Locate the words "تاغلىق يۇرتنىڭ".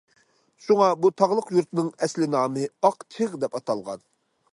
1.21-1.91